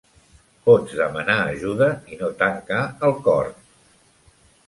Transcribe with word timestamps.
Pots 0.67 0.95
demanar 0.99 1.35
ajuda, 1.49 1.89
i 2.15 2.17
no 2.23 2.31
tancar 2.41 2.81
el 3.09 3.15
cor. 3.27 3.53